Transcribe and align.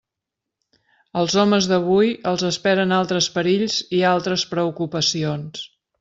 Als 1.19 1.33
homes 1.41 1.67
d'avui 1.71 2.15
els 2.31 2.45
esperen 2.49 2.93
altres 2.99 3.27
perills 3.35 3.75
i 3.97 4.01
altres 4.13 4.47
preocupacions. 4.55 5.63